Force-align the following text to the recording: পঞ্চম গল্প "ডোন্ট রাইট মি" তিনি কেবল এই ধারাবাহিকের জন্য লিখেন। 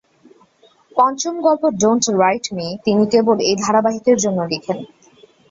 পঞ্চম 0.95 1.35
গল্প 1.45 1.63
"ডোন্ট 1.81 2.03
রাইট 2.21 2.45
মি" 2.55 2.67
তিনি 2.85 3.03
কেবল 3.13 3.37
এই 3.49 3.55
ধারাবাহিকের 3.63 4.17
জন্য 4.23 4.39
লিখেন। 4.51 4.77